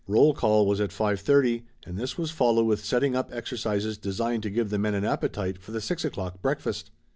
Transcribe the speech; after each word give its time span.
Roll 0.07 0.33
call 0.33 0.65
was 0.65 0.81
at 0.81 0.91
five 0.91 1.19
thirty 1.19 1.63
and 1.85 1.95
this 1.95 2.17
was 2.17 2.31
followed 2.31 2.63
with 2.63 2.83
setting 2.83 3.15
up 3.15 3.29
exercises 3.31 3.99
designed 3.99 4.41
to 4.41 4.49
give 4.49 4.71
the 4.71 4.79
men 4.79 4.95
an 4.95 5.05
appetite 5.05 5.59
for 5.59 5.71
the 5.71 5.79
six 5.79 6.03
o'clock 6.03 6.41
breakfast. 6.41 6.89